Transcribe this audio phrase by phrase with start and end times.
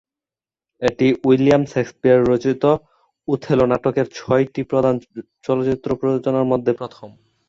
[0.81, 2.63] এটি William Shakespeare রচিত
[3.27, 4.95] "Othello" নাটকের ছয়টি প্রধান
[5.45, 7.09] চলচ্চিত্র প্রযোজনার মধ্যে প্রথম।